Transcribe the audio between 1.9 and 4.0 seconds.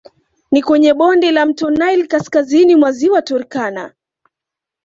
kaskazini mwa ziwa Turkana